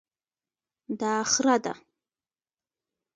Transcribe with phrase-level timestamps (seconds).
[0.99, 1.73] دا خره ده